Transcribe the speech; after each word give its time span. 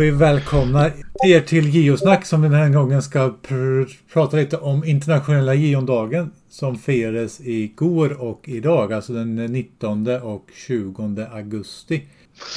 Vi 0.00 0.10
välkomnar 0.10 0.92
er 1.26 1.40
till 1.40 1.68
Geosnack 1.68 2.26
som 2.26 2.42
den 2.42 2.52
här 2.52 2.68
gången 2.68 3.02
ska 3.02 3.34
pr 3.42 3.88
prata 4.12 4.36
lite 4.36 4.56
om 4.56 4.84
internationella 4.84 5.54
geondagen 5.54 6.30
som 6.48 6.78
firades 6.78 7.40
igår 7.40 8.22
och 8.22 8.48
idag, 8.48 8.92
alltså 8.92 9.12
den 9.12 9.36
19 9.36 10.06
och 10.06 10.50
20 10.66 11.26
augusti. 11.32 11.94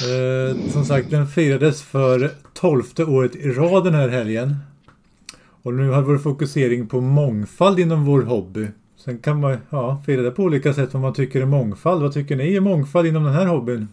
Eh, 0.00 0.70
som 0.70 0.84
sagt, 0.84 1.10
den 1.10 1.26
firades 1.26 1.82
för 1.82 2.30
tolfte 2.54 3.04
året 3.04 3.36
i 3.36 3.50
rad 3.50 3.84
den 3.84 3.94
här 3.94 4.08
helgen. 4.08 4.56
Och 5.62 5.74
nu 5.74 5.88
har 5.88 6.02
vår 6.02 6.18
fokusering 6.18 6.86
på 6.86 7.00
mångfald 7.00 7.78
inom 7.78 8.04
vår 8.04 8.22
hobby. 8.22 8.68
Sen 8.96 9.18
kan 9.18 9.40
man 9.40 9.56
ja, 9.70 10.02
fira 10.06 10.22
det 10.22 10.30
på 10.30 10.42
olika 10.42 10.74
sätt 10.74 10.92
vad 10.92 11.02
man 11.02 11.14
tycker 11.14 11.40
är 11.40 11.46
mångfald. 11.46 12.02
Vad 12.02 12.14
tycker 12.14 12.36
ni 12.36 12.56
är 12.56 12.60
mångfald 12.60 13.06
inom 13.06 13.24
den 13.24 13.34
här 13.34 13.46
hobbyn? 13.46 13.88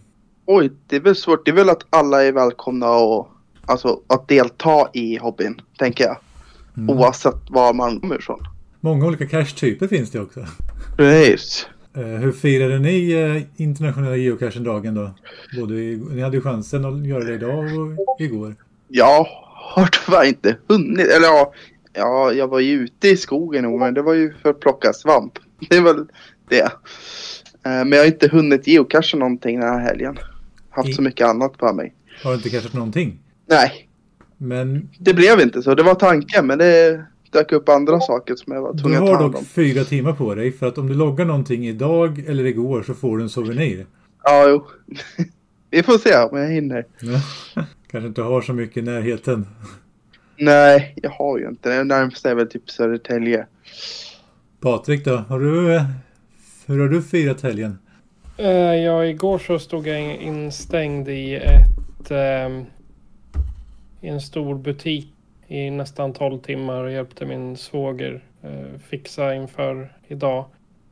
Oj, 0.45 0.71
det 0.87 0.95
är 0.95 0.99
väl 0.99 1.15
svårt. 1.15 1.45
Det 1.45 1.51
är 1.51 1.55
väl 1.55 1.69
att 1.69 1.85
alla 1.89 2.23
är 2.23 2.31
välkomna 2.31 2.89
och 2.89 3.27
alltså 3.67 4.01
att 4.07 4.27
delta 4.27 4.89
i 4.93 5.17
hobbyn, 5.17 5.61
tänker 5.77 6.03
jag. 6.03 6.17
Mm. 6.77 6.89
Oavsett 6.89 7.49
var 7.49 7.73
man 7.73 7.99
kommer 7.99 8.19
ifrån. 8.19 8.39
Många 8.79 9.05
olika 9.05 9.27
cache-typer 9.27 9.87
finns 9.87 10.11
det 10.11 10.19
också. 10.19 10.45
Precis. 10.97 11.67
Eh, 11.97 12.03
hur 12.03 12.31
firade 12.31 12.79
ni 12.79 13.11
eh, 13.11 13.61
internationella 13.63 14.15
geocachen-dagen 14.15 14.95
då? 14.95 15.11
Både 15.59 15.73
ni 15.73 16.21
hade 16.21 16.37
ju 16.37 16.41
chansen 16.41 16.85
att 16.85 17.07
göra 17.07 17.23
det 17.23 17.33
idag 17.33 17.59
och 17.59 18.21
igår. 18.21 18.55
Jag 18.87 19.27
har 19.53 19.87
tyvärr 20.05 20.25
inte 20.25 20.57
hunnit. 20.67 21.07
Eller 21.07 21.27
ja, 21.27 21.53
ja, 21.93 22.33
jag 22.33 22.47
var 22.47 22.59
ju 22.59 22.73
ute 22.73 23.07
i 23.07 23.17
skogen 23.17 23.79
men 23.79 23.93
det 23.93 24.01
var 24.01 24.13
ju 24.13 24.33
för 24.33 24.49
att 24.49 24.59
plocka 24.59 24.93
svamp. 24.93 25.33
Det 25.69 25.75
är 25.75 25.81
väl 25.81 26.05
det. 26.49 26.61
Eh, 26.61 26.69
men 27.63 27.91
jag 27.91 27.99
har 27.99 28.05
inte 28.05 28.27
hunnit 28.27 28.67
geocacha 28.67 29.17
någonting 29.17 29.59
den 29.59 29.69
här 29.69 29.79
helgen. 29.79 30.17
Haft 30.69 30.89
I... 30.89 30.93
så 30.93 31.01
mycket 31.01 31.27
annat 31.27 31.53
för 31.59 31.73
mig. 31.73 31.93
Har 32.23 32.31
du 32.31 32.37
inte 32.37 32.49
cachat 32.49 32.73
någonting? 32.73 33.19
Nej. 33.47 33.89
Men... 34.37 34.89
Det 34.99 35.13
blev 35.13 35.39
inte 35.39 35.61
så. 35.61 35.75
Det 35.75 35.83
var 35.83 35.95
tanken 35.95 36.47
men 36.47 36.57
det 36.57 37.05
dök 37.31 37.51
upp 37.51 37.69
andra 37.69 37.99
saker 37.99 38.35
som 38.35 38.53
jag 38.53 38.61
var 38.61 38.73
tvungen 38.73 39.03
att 39.03 39.07
ta 39.07 39.13
hand 39.13 39.25
om. 39.25 39.31
Du 39.31 39.37
har 39.37 39.41
dock 39.41 39.49
fyra 39.49 39.83
timmar 39.83 40.13
på 40.13 40.35
dig 40.35 40.51
för 40.51 40.67
att 40.67 40.77
om 40.77 40.87
du 40.87 40.93
loggar 40.93 41.25
någonting 41.25 41.67
idag 41.67 42.23
eller 42.27 42.45
igår 42.45 42.83
så 42.83 42.93
får 42.93 43.17
du 43.17 43.23
en 43.23 43.29
souvenir. 43.29 43.85
Ja, 44.23 44.49
jo. 44.49 44.67
Vi 45.71 45.83
får 45.83 45.97
se 45.97 46.17
om 46.17 46.37
jag 46.37 46.49
hinner. 46.49 46.85
Kanske 47.91 48.07
inte 48.07 48.21
har 48.21 48.41
så 48.41 48.53
mycket 48.53 48.77
i 48.77 48.81
närheten. 48.81 49.47
Nej, 50.37 50.93
jag 50.95 51.09
har 51.09 51.37
ju 51.37 51.47
inte 51.47 51.69
det. 51.69 51.83
Närmast 51.83 52.25
är 52.25 52.35
väl 52.35 52.47
typ 52.47 52.69
Södertälje. 52.69 53.47
Patrik 54.61 55.05
då? 55.05 55.15
Har 55.15 55.39
du, 55.39 55.81
hur 56.65 56.79
har 56.79 56.87
du 56.87 57.01
firat 57.01 57.41
helgen? 57.41 57.79
Uh, 58.39 58.75
ja, 58.75 59.05
igår 59.05 59.39
så 59.39 59.59
stod 59.59 59.87
jag 59.87 60.15
instängd 60.15 61.09
i 61.09 61.35
ett... 61.35 62.11
Um, 62.11 62.65
I 64.07 64.09
en 64.09 64.21
stor 64.21 64.55
butik 64.55 65.13
i 65.47 65.69
nästan 65.69 66.13
12 66.13 66.39
timmar 66.39 66.83
och 66.83 66.91
hjälpte 66.91 67.25
min 67.25 67.57
svåger 67.57 68.23
uh, 68.45 68.79
fixa 68.79 69.35
inför 69.35 69.93
idag. 70.07 70.45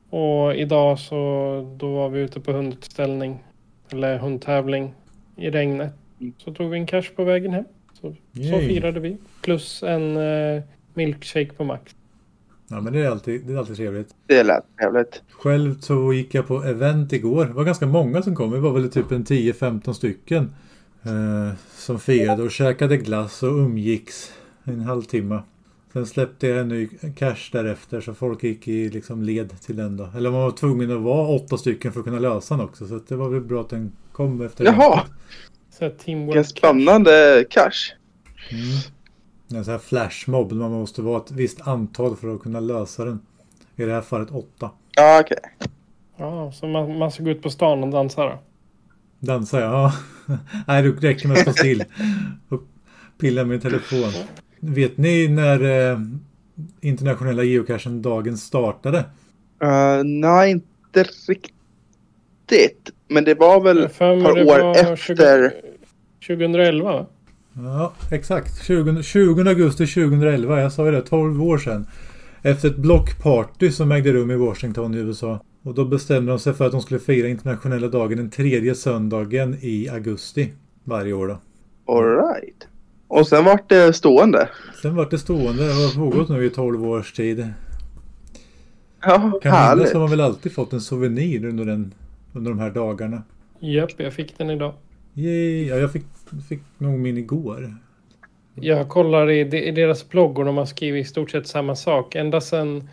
Och 0.09 0.55
idag 0.55 0.99
så 0.99 1.15
då 1.79 1.95
var 1.95 2.09
vi 2.09 2.19
ute 2.19 2.39
på 2.39 2.51
hundutställning. 2.51 3.43
Eller 3.89 4.17
hundtävling 4.17 4.93
i 5.35 5.49
regnet. 5.49 5.93
Så 6.37 6.53
tog 6.53 6.69
vi 6.69 6.77
en 6.77 6.85
cash 6.85 7.15
på 7.15 7.23
vägen 7.23 7.53
hem. 7.53 7.65
Så, 7.93 8.15
så 8.33 8.59
firade 8.59 8.99
vi. 8.99 9.17
Plus 9.43 9.83
en 9.83 10.17
uh, 10.17 10.61
milkshake 10.93 11.53
på 11.53 11.63
Max. 11.63 11.95
Ja 12.67 12.81
men 12.81 12.93
det 12.93 12.99
är 12.99 13.09
alltid, 13.09 13.45
det 13.45 13.53
är 13.53 13.57
alltid 13.57 13.75
trevligt. 13.75 14.15
Det 14.27 14.43
lät 14.43 14.63
trevligt. 14.79 15.23
Själv 15.29 15.79
så 15.79 16.13
gick 16.13 16.33
jag 16.33 16.47
på 16.47 16.63
event 16.63 17.13
igår. 17.13 17.45
Det 17.45 17.53
var 17.53 17.63
ganska 17.63 17.85
många 17.85 18.21
som 18.21 18.35
kom. 18.35 18.51
Det 18.51 18.59
var 18.59 18.73
väl 18.73 18.91
typ 18.91 19.11
en 19.11 19.25
10-15 19.25 19.93
stycken. 19.93 20.51
Eh, 21.05 21.53
som 21.75 21.99
firade 21.99 22.43
och 22.43 22.51
käkade 22.51 22.97
glass 22.97 23.43
och 23.43 23.49
umgicks 23.49 24.33
en 24.63 24.81
halvtimme. 24.81 25.39
Sen 25.93 26.05
släppte 26.05 26.47
jag 26.47 26.59
en 26.59 26.67
ny 26.67 26.89
cash 27.15 27.49
därefter 27.51 28.01
så 28.01 28.13
folk 28.13 28.43
gick 28.43 28.67
i 28.67 28.89
liksom 28.89 29.23
led 29.23 29.61
till 29.61 29.75
den 29.75 29.97
då. 29.97 30.09
Eller 30.17 30.31
man 30.31 30.41
var 30.41 30.51
tvungen 30.51 30.91
att 30.91 31.01
vara 31.01 31.27
åtta 31.27 31.57
stycken 31.57 31.91
för 31.91 31.99
att 31.99 32.05
kunna 32.05 32.19
lösa 32.19 32.57
den 32.57 32.65
också. 32.65 32.87
Så 32.87 32.99
det 33.07 33.15
var 33.15 33.29
väl 33.29 33.41
bra 33.41 33.61
att 33.61 33.69
den 33.69 33.91
kom 34.11 34.41
efter 34.41 34.65
Jaha! 34.65 35.03
Så 35.69 35.91
Vilken 36.05 36.45
spännande 36.45 37.45
cash. 37.49 37.93
Mm. 38.51 39.59
En 39.59 39.65
sån 39.65 39.71
här 39.71 39.79
flashmob. 39.79 40.51
Man 40.51 40.71
måste 40.71 41.01
vara 41.01 41.17
ett 41.17 41.31
visst 41.31 41.67
antal 41.67 42.15
för 42.15 42.35
att 42.35 42.41
kunna 42.41 42.59
lösa 42.59 43.05
den. 43.05 43.19
I 43.75 43.83
det 43.83 43.91
här 43.91 44.01
fallet 44.01 44.31
åtta. 44.31 44.71
Ja, 44.95 45.19
okej. 45.21 45.37
Okay. 45.37 45.69
Ja, 46.17 46.51
så 46.51 46.67
man, 46.67 46.97
man 46.97 47.11
ska 47.11 47.23
gå 47.23 47.29
ut 47.29 47.41
på 47.41 47.49
stan 47.49 47.83
och 47.83 47.89
dansa 47.89 48.23
då? 48.23 48.39
Dansa, 49.25 49.59
ja. 49.59 49.93
Nej, 50.67 50.83
det 50.83 50.89
räcker 50.89 51.27
med 51.27 51.37
att 51.37 51.41
stå 51.41 51.51
still. 51.51 51.83
Och 52.49 52.61
pilla 53.19 53.45
med 53.45 53.61
telefon. 53.61 54.11
Vet 54.59 54.97
ni 54.97 55.27
när 55.27 55.91
eh, 55.91 55.99
internationella 56.81 57.43
geocachen-dagen 57.43 58.37
startade? 58.37 58.97
Uh, 59.63 60.03
nej, 60.03 60.51
inte 60.51 61.03
riktigt. 61.27 62.91
Men 63.07 63.23
det 63.23 63.33
var 63.33 63.61
väl 63.61 63.83
ett 63.83 63.99
par 63.99 64.47
år 64.47 64.77
efter. 64.77 64.95
20, 64.97 65.51
2011 66.27 66.93
va? 66.93 67.05
Ja, 67.53 67.93
exakt. 68.11 68.65
20, 68.65 69.03
20 69.03 69.49
augusti 69.49 69.87
2011. 69.87 70.61
Jag 70.61 70.71
sa 70.71 70.85
ju 70.85 70.91
det, 70.91 71.01
12 71.01 71.43
år 71.43 71.57
sedan. 71.57 71.87
Efter 72.41 72.69
ett 72.69 72.77
blockparty 72.77 73.71
som 73.71 73.91
ägde 73.91 74.13
rum 74.13 74.31
i 74.31 74.35
Washington 74.35 74.95
i 74.95 74.97
USA. 74.97 75.39
Och 75.65 75.73
då 75.73 75.85
bestämde 75.85 76.31
de 76.31 76.39
sig 76.39 76.53
för 76.53 76.65
att 76.65 76.71
de 76.71 76.81
skulle 76.81 76.99
fira 76.99 77.27
internationella 77.27 77.87
dagen 77.87 78.17
den 78.17 78.29
tredje 78.29 78.75
söndagen 78.75 79.57
i 79.61 79.89
augusti 79.89 80.53
varje 80.83 81.13
år 81.13 81.27
då. 81.27 81.37
Alright. 81.93 82.67
Och 83.07 83.27
sen 83.27 83.45
vart 83.45 83.69
det 83.69 83.93
stående. 83.93 84.49
Sen 84.81 84.95
vart 84.95 85.11
det 85.11 85.17
stående. 85.17 85.67
Det 85.67 85.73
har 85.73 85.95
pågått 85.95 86.29
nu 86.29 86.45
i 86.45 86.49
12 86.49 86.85
års 86.85 87.13
tid. 87.13 87.47
Ja, 89.01 89.39
kan 89.41 89.51
härligt. 89.51 89.77
minnas 89.77 89.93
har 89.93 89.99
man 89.99 90.09
väl 90.09 90.21
alltid 90.21 90.51
fått 90.51 90.73
en 90.73 90.81
souvenir 90.81 91.45
under, 91.45 91.65
den, 91.65 91.93
under 92.33 92.51
de 92.51 92.59
här 92.59 92.69
dagarna. 92.69 93.23
Japp, 93.59 93.91
jag 93.97 94.13
fick 94.13 94.37
den 94.37 94.49
idag. 94.49 94.73
Yay. 95.13 95.67
Ja, 95.67 95.75
jag 95.75 95.91
fick, 95.91 96.05
fick 96.49 96.61
nog 96.77 96.99
min 96.99 97.17
igår. 97.17 97.75
Jag 98.53 98.89
kollar 98.89 99.29
i, 99.29 99.39
i 99.39 99.71
deras 99.71 100.09
blogg 100.09 100.39
och 100.39 100.45
de 100.45 100.57
har 100.57 100.65
skrivit 100.65 101.05
i 101.05 101.09
stort 101.09 101.31
sett 101.31 101.47
samma 101.47 101.75
sak. 101.75 102.15
Ända 102.15 102.41
sedan 102.41 102.89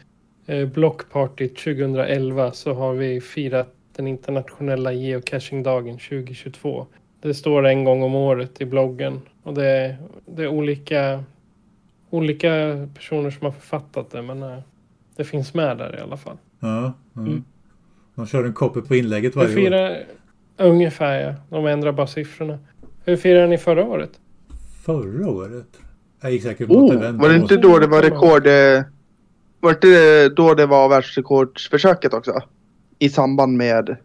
Blockparty 0.46 1.48
2011 1.48 2.52
så 2.52 2.74
har 2.74 2.94
vi 2.94 3.20
firat 3.20 3.74
den 3.96 4.06
internationella 4.06 4.92
geocaching-dagen 4.92 5.98
2022. 5.98 6.86
Det 7.20 7.34
står 7.34 7.66
en 7.66 7.84
gång 7.84 8.02
om 8.02 8.14
året 8.14 8.60
i 8.60 8.64
bloggen 8.64 9.20
och 9.42 9.54
det 9.54 9.66
är, 9.66 9.96
det 10.26 10.42
är 10.42 10.48
olika, 10.48 11.24
olika 12.10 12.50
personer 12.94 13.30
som 13.30 13.44
har 13.44 13.52
författat 13.52 14.10
det 14.10 14.22
men 14.22 14.42
eh, 14.42 14.58
det 15.16 15.24
finns 15.24 15.54
med 15.54 15.78
där 15.78 15.98
i 15.98 16.00
alla 16.00 16.16
fall. 16.16 16.36
Ja, 16.60 16.92
mm. 17.16 17.28
Mm. 17.28 17.44
De 18.14 18.26
kör 18.26 18.44
en 18.44 18.52
copy 18.52 18.80
på 18.80 18.94
inlägget 18.94 19.36
varje 19.36 19.54
firar, 19.54 19.90
år. 19.90 19.96
Ungefär 20.56 21.20
ja. 21.20 21.34
De 21.56 21.66
ändrar 21.66 21.92
bara 21.92 22.06
siffrorna. 22.06 22.58
Hur 23.04 23.16
firade 23.16 23.46
ni 23.46 23.58
förra 23.58 23.84
året? 23.84 24.10
Förra 24.84 25.28
året? 25.28 25.68
Jag 26.20 26.32
gick 26.32 26.42
säkert 26.42 26.68
på 26.68 26.74
oh. 26.74 27.12
Var 27.12 27.28
det 27.28 27.36
inte 27.36 27.56
då 27.56 27.78
det 27.78 27.86
var 27.86 28.02
rekord... 28.02 28.46
Var 29.62 29.76
det 29.80 30.28
då 30.28 30.54
det 30.54 30.66
var 30.66 30.88
världsrekordsförsöket 30.88 32.14
också? 32.14 32.42
I 32.98 33.08
samband 33.10 33.56
med... 33.56 33.96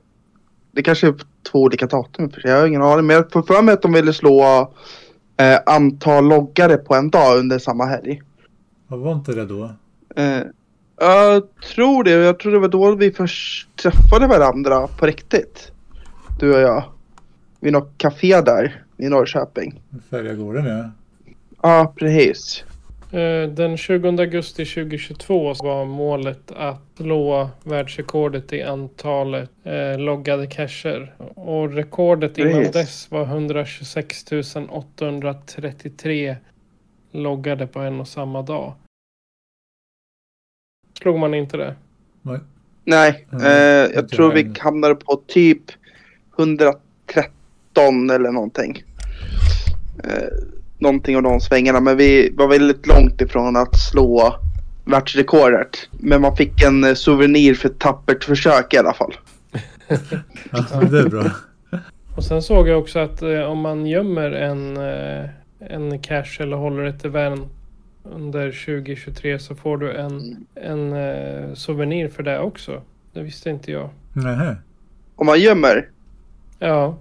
Det 0.72 0.84
kanske 0.84 1.08
är 1.08 1.16
två 1.52 1.62
olika 1.62 1.86
datum 1.86 2.30
för 2.30 2.42
sig. 2.42 2.52
Jag 2.52 2.60
har 2.60 2.68
ingen 2.68 2.82
aning. 2.82 3.06
Men 3.06 3.16
jag 3.16 3.32
får 3.32 3.42
för 3.42 3.62
mig 3.62 3.74
att 3.74 3.82
de 3.82 3.94
ville 3.94 4.14
slå 4.14 4.42
eh, 5.38 5.60
antal 5.66 6.28
loggare 6.28 6.78
på 6.78 6.96
en 6.96 7.10
dag 7.10 7.40
under 7.40 7.60
samma 7.60 7.86
helg. 7.86 8.22
Vad 8.88 9.00
var 9.00 9.14
inte 9.14 9.32
det 9.32 9.46
då? 9.46 9.72
Eh, 10.16 10.42
jag 11.00 11.44
tror 11.76 12.04
det. 12.04 12.12
Jag 12.12 12.40
tror 12.40 12.52
det 12.52 12.60
var 12.60 12.68
då 12.68 12.96
vi 12.96 13.12
först 13.12 13.76
träffade 13.76 14.28
varandra 14.28 14.88
på 14.88 15.06
riktigt. 15.06 15.72
Du 16.40 16.54
och 16.54 16.62
jag. 16.62 16.84
Vid 17.60 17.74
något 17.74 17.94
café 17.98 18.42
där 18.42 18.84
i 18.98 19.10
Norrköping. 19.10 19.82
Färjagården 20.10 20.66
ja. 20.66 20.92
Ja, 21.62 21.94
precis. 21.96 22.64
Eh, 23.12 23.50
den 23.50 23.78
20 23.78 24.08
augusti 24.08 24.66
2022 24.66 25.54
var 25.54 25.86
målet 25.86 26.52
att 26.52 26.82
slå 26.98 27.50
världsrekordet 27.64 28.54
i 28.54 28.64
antalet 28.64 29.50
eh, 29.64 30.00
loggade 30.00 30.48
cacher. 30.48 31.16
Och 31.36 31.74
rekordet 31.74 32.36
precis. 32.36 32.52
innan 32.52 32.72
dess 32.72 33.12
var 33.12 33.24
126 33.24 34.26
833 34.70 36.36
loggade 37.12 37.68
på 37.68 37.80
en 37.80 38.00
och 38.00 38.08
samma 38.08 38.42
dag. 38.42 38.74
Slog 41.02 41.20
man 41.20 41.34
inte 41.34 41.58
det? 41.58 41.76
Nej. 42.22 42.40
Nej, 42.84 43.28
mm, 43.32 43.46
eh, 43.46 43.96
jag 43.96 44.10
tror 44.10 44.34
vi 44.34 44.54
hamnade 44.60 44.96
på 44.96 45.22
typ 45.28 45.64
113 46.38 48.10
eller 48.10 48.32
någonting. 48.32 48.84
Eh, 50.04 50.57
någonting 50.80 51.18
av 51.18 51.24
de 51.24 51.40
svängarna. 51.40 51.80
Men 51.80 51.98
vi 51.98 52.34
var 52.34 52.48
väldigt 52.48 52.88
långt 52.88 53.22
ifrån 53.22 53.56
att 53.56 53.80
slå 53.80 54.36
världsrekordet. 54.86 55.90
Men 55.92 56.22
man 56.22 56.36
fick 56.36 56.62
en 56.62 56.84
eh, 56.84 56.94
souvenir 56.94 57.54
för 57.54 57.70
ett 57.70 57.80
tappert 57.80 58.24
försök 58.24 58.74
i 58.74 58.78
alla 58.78 58.94
fall. 58.94 59.14
ja, 60.52 60.82
det 60.92 61.00
är 61.00 61.10
bra. 61.10 61.32
Och 62.16 62.24
sen 62.24 62.42
såg 62.42 62.68
jag 62.68 62.80
också 62.80 63.00
att 63.00 63.22
eh, 63.22 63.42
om 63.42 63.60
man 63.60 63.86
gömmer 63.86 64.32
en, 64.32 64.78
eh, 64.78 65.30
en 65.60 66.00
cash 66.00 66.38
eller 66.40 66.58
håller 66.58 66.84
ett 66.84 67.06
event 67.06 67.52
under 68.04 68.52
2023 68.52 69.40
så 69.40 69.56
får 69.56 69.78
du 69.78 69.92
en, 69.92 70.46
en 70.56 70.94
eh, 70.94 71.54
souvenir 71.54 72.08
för 72.08 72.24
det 72.24 72.40
också. 72.40 72.82
Det 73.14 73.22
visste 73.22 73.50
inte 73.50 73.72
jag. 73.72 73.90
Nähä. 74.14 74.56
Om 75.16 75.26
man 75.26 75.40
gömmer. 75.40 75.90
Ja. 76.60 76.98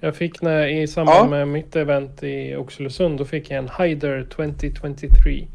Jag 0.00 0.16
fick 0.16 0.42
när, 0.42 0.66
i 0.66 0.86
samband 0.86 1.18
Ja. 1.18 1.30
med 1.30 1.48
mitt 1.48 1.76
event 1.76 2.22
i 2.22 2.56
Oxelösund, 2.56 3.18
då 3.18 3.24
fick 3.24 3.50
jag 3.50 3.58
en 3.58 3.68
Hider 3.78 4.26
2023. 4.30 5.46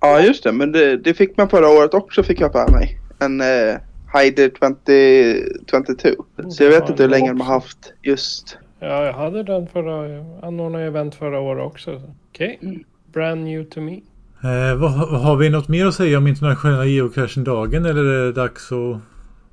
Ja, 0.00 0.20
just 0.20 0.44
det. 0.44 0.52
Men 0.52 0.72
det, 0.72 0.96
det 0.96 1.14
fick 1.14 1.36
man 1.36 1.48
förra 1.48 1.68
året 1.68 1.94
också 1.94 2.22
fick 2.22 2.40
jag 2.40 2.52
för 2.52 2.68
mig. 2.72 2.98
En 3.18 3.40
eh, 3.40 3.74
Hider 4.14 4.48
2022. 4.48 6.24
Så 6.50 6.64
jag 6.64 6.70
vet 6.70 6.90
inte 6.90 7.02
hur 7.02 7.10
länge 7.10 7.28
de 7.28 7.40
har 7.40 7.54
haft 7.54 7.92
just. 8.02 8.58
Ja, 8.80 9.04
jag 9.04 9.12
hade 9.12 9.42
den 9.42 9.66
förra, 9.66 10.24
anordnade 10.42 10.84
event 10.84 11.14
förra 11.14 11.40
året 11.40 11.66
också. 11.66 12.02
Okej. 12.30 12.58
Mm. 12.62 12.84
Brand 13.12 13.44
new 13.44 13.64
to 13.64 13.80
me. 13.80 14.00
Eh, 14.44 14.76
vad, 14.76 14.90
har 15.20 15.36
vi 15.36 15.50
något 15.50 15.68
mer 15.68 15.86
att 15.86 15.94
säga 15.94 16.18
om 16.18 16.26
internationella 16.26 16.84
geocachen-dagen 16.84 17.84
eller 17.84 18.04
är 18.04 18.24
det 18.24 18.32
dags 18.32 18.72
att 18.72 18.96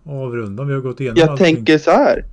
avrunda? 0.10 0.64
Vi 0.64 0.74
har 0.74 0.82
gått 0.82 1.00
igenom 1.00 1.18
Jag 1.20 1.30
allting. 1.30 1.56
tänker 1.56 1.78
så 1.78 1.92
här. 1.92 2.26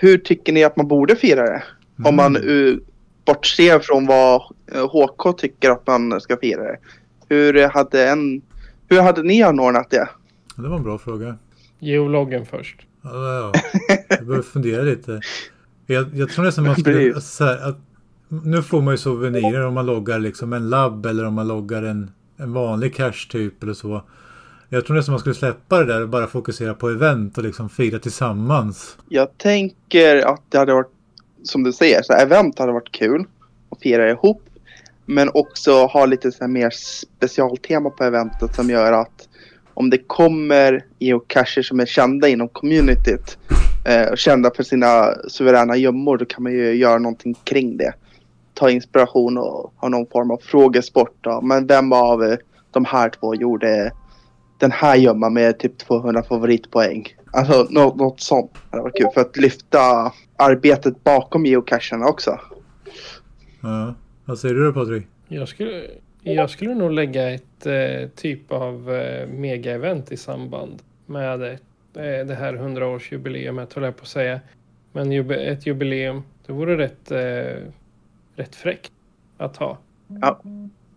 Hur 0.00 0.18
tycker 0.18 0.52
ni 0.52 0.64
att 0.64 0.76
man 0.76 0.88
borde 0.88 1.16
fira 1.16 1.42
det? 1.42 1.62
Om 2.04 2.16
man 2.16 2.36
Mm. 2.36 2.48
uh, 2.48 2.76
bortser 3.24 3.78
från 3.78 4.06
vad 4.06 4.42
eh, 4.74 4.86
HK 4.88 5.38
tycker 5.38 5.70
att 5.70 5.86
man 5.86 6.20
ska 6.20 6.36
fira 6.36 6.62
det. 6.62 6.76
Hur 7.28 7.68
hade, 7.68 8.08
en, 8.08 8.42
hur 8.88 9.00
hade 9.00 9.22
ni 9.22 9.42
anordnat 9.42 9.90
det? 9.90 10.08
Det 10.56 10.68
var 10.68 10.76
en 10.76 10.82
bra 10.82 10.98
fråga. 10.98 11.36
Geologgen 11.78 12.46
först. 12.46 12.76
Ja, 13.02 13.10
ja. 13.10 13.52
Jag 14.08 14.26
behöver 14.26 14.42
fundera 14.42 14.82
lite. 14.82 15.20
Jag, 15.86 16.06
jag 16.14 16.30
tror 16.30 16.44
nästan 16.44 16.64
man 16.64 16.76
skulle... 16.76 17.20
Så 17.20 17.44
här, 17.44 17.68
att, 17.68 17.78
nu 18.28 18.62
får 18.62 18.82
man 18.82 18.94
ju 18.94 18.98
souvenirer 18.98 19.66
om 19.66 19.74
man 19.74 19.86
loggar 19.86 20.18
liksom 20.18 20.52
en 20.52 20.70
labb 20.70 21.06
eller 21.06 21.24
om 21.24 21.34
man 21.34 21.48
loggar 21.48 21.82
en, 21.82 22.10
en 22.36 22.52
vanlig 22.52 22.94
cache 22.94 23.28
typ 23.30 23.62
eller 23.62 23.74
så. 23.74 24.02
Jag 24.74 24.86
tror 24.86 24.96
nästan 24.96 25.12
man 25.12 25.20
skulle 25.20 25.34
släppa 25.34 25.78
det 25.78 25.84
där 25.84 26.02
och 26.02 26.08
bara 26.08 26.26
fokusera 26.26 26.74
på 26.74 26.88
event 26.88 27.38
och 27.38 27.44
liksom 27.44 27.68
fira 27.68 27.98
tillsammans. 27.98 28.96
Jag 29.08 29.38
tänker 29.38 30.16
att 30.16 30.42
det 30.48 30.58
hade 30.58 30.74
varit, 30.74 30.90
som 31.42 31.62
du 31.62 31.72
säger, 31.72 32.02
så 32.02 32.12
event 32.12 32.58
hade 32.58 32.72
varit 32.72 32.92
kul 32.92 33.24
att 33.70 33.80
fira 33.80 34.10
ihop. 34.10 34.42
Men 35.06 35.30
också 35.34 35.72
ha 35.72 36.06
lite 36.06 36.32
så 36.32 36.38
här 36.40 36.48
mer 36.48 36.70
specialtema 36.70 37.90
på 37.90 38.04
eventet 38.04 38.54
som 38.54 38.70
gör 38.70 38.92
att 38.92 39.28
om 39.74 39.90
det 39.90 39.98
kommer 39.98 40.84
geocacher 40.98 41.62
som 41.62 41.80
är 41.80 41.86
kända 41.86 42.28
inom 42.28 42.48
communityt 42.48 43.38
eh, 43.86 44.08
och 44.08 44.18
kända 44.18 44.50
för 44.56 44.62
sina 44.62 45.14
suveräna 45.28 45.76
gömmor 45.76 46.16
då 46.16 46.24
kan 46.24 46.42
man 46.42 46.52
ju 46.52 46.74
göra 46.74 46.98
någonting 46.98 47.34
kring 47.44 47.76
det. 47.76 47.92
Ta 48.54 48.70
inspiration 48.70 49.38
och 49.38 49.72
ha 49.76 49.88
någon 49.88 50.06
form 50.06 50.30
av 50.30 50.40
frågesport. 50.42 51.16
Då. 51.20 51.40
Men 51.40 51.66
vem 51.66 51.92
av 51.92 52.24
eh, 52.24 52.36
de 52.70 52.84
här 52.84 53.08
två 53.08 53.34
gjorde 53.34 53.92
den 54.62 54.72
här 54.72 54.96
gömman 54.96 55.34
med 55.34 55.58
typ 55.58 55.78
200 55.78 56.22
favoritpoäng? 56.22 57.04
Alltså 57.32 57.66
något, 57.70 57.96
något 57.96 58.20
sånt 58.20 58.50
hade 58.70 58.82
varit 58.82 58.96
kul 58.96 59.08
för 59.14 59.20
att 59.20 59.36
lyfta 59.36 60.12
arbetet 60.36 61.04
bakom 61.04 61.46
geocacherna 61.46 62.06
också. 62.06 62.40
Ja. 63.62 63.94
Vad 64.24 64.38
säger 64.38 64.54
du 64.54 64.64
då 64.64 64.72
Patrik? 64.72 65.06
Jag 65.28 65.48
skulle, 65.48 65.84
jag 66.22 66.50
skulle 66.50 66.74
nog 66.74 66.92
lägga 66.92 67.30
ett 67.30 67.66
eh, 67.66 68.08
typ 68.16 68.52
av 68.52 68.94
eh, 68.94 69.28
mega-event 69.28 70.12
i 70.12 70.16
samband 70.16 70.82
med 71.06 71.42
eh, 71.42 71.56
det 72.26 72.34
här 72.34 72.52
100-årsjubileumet, 72.54 73.74
höll 73.74 73.84
jag 73.84 73.96
på 73.96 74.02
att 74.02 74.08
säga. 74.08 74.40
Men 74.92 75.12
jube, 75.12 75.36
ett 75.36 75.66
jubileum, 75.66 76.22
det 76.46 76.52
vore 76.52 76.78
rätt, 76.78 77.10
eh, 77.10 77.66
rätt 78.36 78.56
fräckt 78.56 78.92
att 79.36 79.56
ha. 79.56 79.78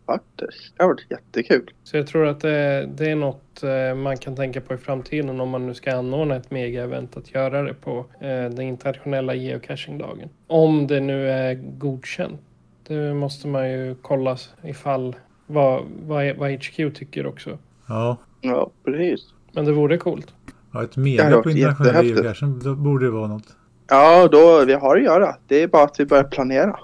Faktiskt. 0.05 0.73
Det 0.77 0.83
har 0.83 0.87
varit 0.87 1.05
jättekul. 1.09 1.71
Så 1.83 1.97
jag 1.97 2.07
tror 2.07 2.27
att 2.27 2.39
det, 2.39 2.89
det 2.95 3.11
är 3.11 3.15
något 3.15 3.63
eh, 3.63 3.95
man 3.95 4.17
kan 4.17 4.35
tänka 4.35 4.61
på 4.61 4.73
i 4.73 4.77
framtiden 4.77 5.39
om 5.39 5.49
man 5.49 5.67
nu 5.67 5.73
ska 5.73 5.95
anordna 5.95 6.35
ett 6.35 6.49
mega-event 6.49 7.17
att 7.17 7.33
göra 7.33 7.61
det 7.61 7.73
på 7.73 8.05
eh, 8.19 8.27
den 8.27 8.61
internationella 8.61 9.33
geocachingdagen. 9.33 10.29
Om 10.47 10.87
det 10.87 10.99
nu 10.99 11.29
är 11.29 11.53
godkänt. 11.53 12.41
Det 12.87 13.13
måste 13.13 13.47
man 13.47 13.71
ju 13.71 13.95
kolla 14.01 14.37
ifall 14.63 15.15
vad, 15.47 15.83
vad, 16.05 16.35
vad 16.35 16.51
HQ 16.51 16.95
tycker 16.95 17.25
också. 17.25 17.57
Ja. 17.87 18.17
Ja, 18.41 18.71
precis. 18.85 19.33
Men 19.51 19.65
det 19.65 19.71
vore 19.71 19.97
coolt. 19.97 20.33
Ja, 20.73 20.83
ett 20.83 20.97
mega 20.97 21.41
på 21.41 21.49
internationella 21.49 22.03
geocachen. 22.03 22.59
Då 22.59 22.75
borde 22.75 23.05
det 23.05 23.11
vara 23.11 23.27
något. 23.27 23.55
Ja, 23.89 24.27
då 24.31 24.65
vi 24.65 24.73
har 24.73 24.97
att 24.97 25.03
göra. 25.03 25.35
Det 25.47 25.63
är 25.63 25.67
bara 25.67 25.83
att 25.83 25.99
vi 25.99 26.05
börjar 26.05 26.23
planera. 26.23 26.79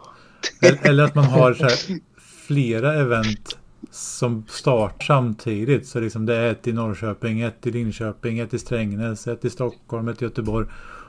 Eller, 0.62 0.90
eller 0.90 1.04
att 1.04 1.16
man 1.16 1.26
har 1.26 1.54
så 1.54 1.64
här, 1.64 2.00
flera 2.48 2.94
event 2.94 3.58
som 3.92 4.46
startar 4.50 5.06
samtidigt. 5.06 5.88
Så 5.88 6.00
liksom 6.00 6.26
det 6.26 6.36
är 6.36 6.52
ett 6.52 6.68
i 6.68 6.74
Norrköping, 6.74 7.42
ett 7.42 7.68
i 7.68 7.72
Linköping, 7.72 8.40
ett 8.40 8.54
i 8.54 8.60
Strängnäs, 8.60 9.28
ett 9.28 9.46
i 9.46 9.50
Stockholm, 9.50 10.08
ett 10.08 10.22
i 10.22 10.26
Göteborg. 10.26 10.68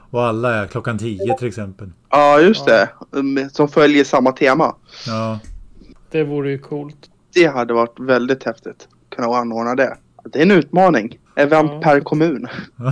Och 0.09 0.23
alla 0.23 0.55
är 0.55 0.67
klockan 0.67 0.97
10 0.97 1.37
till 1.37 1.47
exempel. 1.47 1.91
Ja, 2.09 2.39
just 2.39 2.63
Ja. 2.67 2.87
det. 3.33 3.49
Som 3.49 3.67
följer 3.67 4.03
samma 4.03 4.31
tema. 4.31 4.75
Ja, 5.07 5.39
Det 6.11 6.23
vore 6.23 6.51
ju 6.51 6.57
coolt. 6.59 6.97
Det 7.33 7.45
hade 7.47 7.73
varit 7.73 7.99
väldigt 7.99 8.43
häftigt. 8.43 8.87
Kunna 9.15 9.27
anordna 9.37 9.75
det. 9.75 9.97
Det 10.23 10.39
är 10.39 10.43
en 10.43 10.51
utmaning. 10.51 11.19
Event 11.35 11.71
Ja. 11.73 11.81
per 11.83 11.99
kommun. 11.99 12.47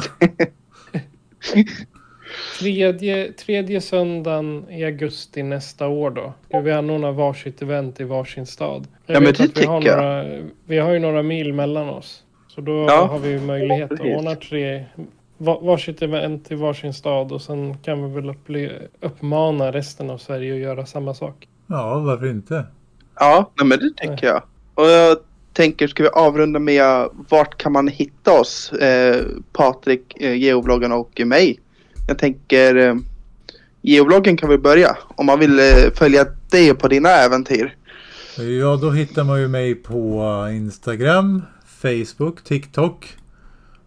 Tredje, 2.60 3.32
tredje 3.32 3.82
söndagen 3.82 4.66
i 4.70 4.86
augusti 4.86 5.44
nästa 5.44 5.88
år 5.88 6.10
då. 6.12 6.34
Ska 6.48 6.60
vi 6.60 6.72
anordna 6.72 7.12
varsitt 7.12 7.62
event 7.62 8.00
i 8.00 8.04
varsin 8.04 8.46
stad? 8.46 8.88
Jag 9.06 9.16
Ja, 9.16 9.20
men 9.20 9.34
det 9.34 9.40
vi 9.40 9.66
har 9.66 9.80
tycker 9.82 9.90
jag. 9.92 9.98
Några, 9.98 10.26
vi 10.66 10.78
har 10.80 10.92
ju 10.92 11.00
några 11.00 11.24
mil 11.24 11.54
mellan 11.54 11.90
oss. 11.90 12.24
Så 12.48 12.62
då 12.62 12.72
Ja, 12.90 13.06
har 13.06 13.20
vi 13.20 13.30
ju 13.30 13.40
möjlighet 13.42 13.92
att 13.92 14.00
ordna 14.00 14.36
tre 14.36 14.86
va- 15.38 15.60
varsitt 15.62 16.02
event 16.02 16.52
i 16.52 16.56
varsin 16.56 16.94
stad 16.94 17.32
och 17.32 17.42
sen 17.42 17.78
kan 17.78 18.04
vi 18.10 18.16
väl 18.22 18.30
upply, 18.30 18.70
uppmana 19.00 19.72
resten 19.72 20.10
av 20.10 20.18
Sverige 20.18 20.54
att 20.54 20.60
göra 20.60 20.86
samma 20.86 21.14
sak. 21.14 21.48
ja 21.68 22.00
varför 22.00 22.28
inte? 22.30 22.66
Ja, 23.20 23.52
nej, 23.58 23.68
men 23.68 23.80
det 23.80 23.98
tänker 24.08 24.28
jag. 24.28 24.42
Och 24.76 24.86
jag 24.88 25.18
tänker, 25.54 25.88
ska 25.88 26.04
vi 26.04 26.10
avrunda 26.10 26.60
med 26.60 27.08
vart 27.30 27.58
kan 27.58 27.72
man 27.72 27.88
hitta 27.88 28.40
oss? 28.40 28.74
Eh, 28.74 29.22
Patrik, 29.54 30.22
eh, 30.22 30.34
Geobloggen 30.34 30.92
och 30.92 31.22
mig. 31.26 31.60
Jag 32.08 32.18
tänker, 32.18 32.76
eh, 32.76 32.96
Geobloggen 33.82 34.38
kan 34.38 34.50
vi 34.50 34.58
börja. 34.58 34.98
Om 35.16 35.26
man 35.26 35.40
vill 35.40 35.60
eh, 35.60 35.92
följa 35.96 36.26
dig 36.52 36.74
på 36.74 36.88
dina 36.88 37.10
äventyr. 37.10 37.76
Ja, 38.38 38.80
då 38.82 38.92
hittar 38.92 39.24
man 39.24 39.42
ju 39.42 39.48
mig 39.48 39.76
på 39.76 40.24
Instagram, 40.52 41.42
Facebook, 41.66 42.44
TikTok 42.44 43.18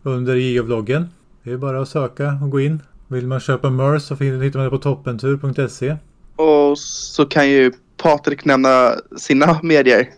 under 0.03 0.37
geovloggen. 0.37 1.09
Det 1.43 1.51
är 1.51 1.57
bara 1.57 1.83
att 1.83 1.89
söka 1.89 2.39
och 2.43 2.51
gå 2.51 2.61
in. 2.61 2.83
Vill 3.09 3.27
man 3.27 3.41
köpa 3.41 3.71
merch 3.71 4.03
så 4.03 4.15
hittar 4.15 4.59
man 4.59 4.65
det 4.65 4.71
på 4.71 4.79
toppentur.se. 4.79 5.97
Och 6.37 6.79
så 6.79 7.27
kan 7.27 7.51
ju 7.51 7.73
Patrik 7.97 8.45
nämna 8.45 8.95
sina 9.17 9.61
medier. 9.63 10.09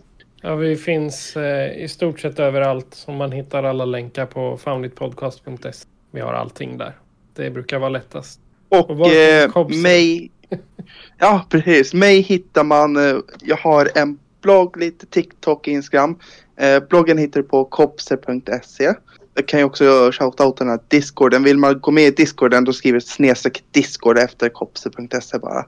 Ja, 0.41 0.55
vi 0.55 0.75
finns 0.75 1.37
eh, 1.37 1.83
i 1.83 1.87
stort 1.87 2.19
sett 2.19 2.39
överallt 2.39 2.87
som 2.91 3.15
man 3.15 3.31
hittar 3.31 3.63
alla 3.63 3.85
länkar 3.85 4.25
på 4.25 4.57
founditpodcast.se. 4.57 5.71
Vi 6.11 6.21
har 6.21 6.33
allting 6.33 6.77
där. 6.77 6.95
Det 7.37 7.51
brukar 7.51 7.79
vara 7.79 7.89
lättast. 7.89 8.39
Och 8.69 8.89
Och 8.89 9.07
eh, 9.07 9.67
mig... 9.67 10.31
Ja, 11.19 11.45
precis. 11.49 11.93
Mig 11.93 12.21
hittar 12.21 12.63
man... 12.63 12.95
Eh, 12.95 13.17
jag 13.41 13.57
har 13.57 13.91
en 13.95 14.19
blogg, 14.41 14.77
lite 14.77 15.05
TikTok, 15.05 15.67
Instagram. 15.67 16.19
Eh, 16.55 16.79
bloggen 16.89 17.17
hittar 17.17 17.41
du 17.41 17.47
på 17.47 17.65
kopser.se. 17.65 18.93
Jag 19.33 19.47
kan 19.47 19.59
ju 19.59 19.63
också 19.63 20.11
shoutouta 20.13 20.63
den 20.63 20.69
här 20.69 20.79
discorden. 20.87 21.43
Vill 21.43 21.57
man 21.57 21.79
gå 21.79 21.91
med 21.91 22.07
i 22.07 22.11
discorden 22.11 22.63
då 22.63 22.73
skriver 22.73 22.99
snedstreck 22.99 23.63
discord 23.71 24.17
efter 24.17 24.49
kopser.se 24.49 25.37
bara. 25.39 25.65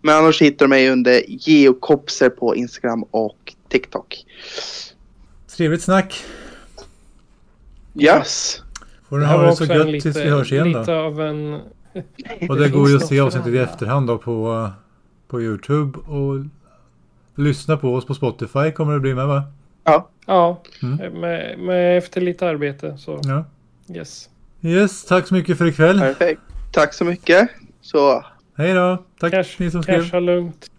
Men 0.00 0.14
annars 0.14 0.42
hittar 0.42 0.66
du 0.66 0.70
mig 0.70 0.90
under 0.90 1.24
geokopser 1.28 2.30
på 2.30 2.56
Instagram 2.56 3.02
och 3.02 3.54
TikTok. 3.68 4.24
Trevligt 5.56 5.82
snack. 5.82 6.24
Yes. 7.94 8.62
Får 9.10 9.18
här 9.18 9.36
ha 9.38 9.46
det 9.46 9.56
så 9.56 9.64
gött 9.64 9.86
lite, 9.86 10.02
tills 10.02 10.16
vi 10.16 10.30
hörs 10.30 10.52
igen 10.52 10.68
lite 10.68 10.84
då. 10.92 10.92
av 10.92 11.20
en... 11.20 11.60
Och 12.48 12.56
det 12.56 12.68
går 12.68 12.88
ju 12.88 12.96
att 12.96 13.06
se 13.06 13.20
avsnittet 13.20 13.52
i 13.54 13.58
efterhand 13.58 14.06
då 14.06 14.18
på, 14.18 14.70
på 15.28 15.40
Youtube. 15.42 15.98
Och 15.98 16.44
lyssna 17.42 17.76
på 17.76 17.94
oss 17.94 18.06
på 18.06 18.14
Spotify 18.14 18.70
kommer 18.70 18.92
det 18.94 19.00
bli 19.00 19.14
med 19.14 19.26
va? 19.26 19.42
Ja, 20.26 20.62
Mm. 20.82 21.20
med, 21.20 21.58
med 21.58 21.98
efter 21.98 22.20
lite 22.20 22.48
arbete 22.48 22.96
så 22.98 23.20
Ja. 23.22 23.44
yes. 23.94 24.28
Yes, 24.62 25.04
tack 25.04 25.26
så 25.26 25.34
mycket 25.34 25.58
för 25.58 25.66
ikväll. 25.66 25.98
Perfekt. 25.98 26.40
Tack 26.72 26.94
så 26.94 27.04
mycket. 27.04 27.48
Så 27.80 28.24
Hej 28.56 28.74
då. 28.74 29.04
Tack 29.20 29.32
Cash, 29.32 29.44
ni 29.58 29.70
som 29.70 29.82
skrev. 29.82 30.02
casha 30.04 30.20
lugnt. 30.20 30.70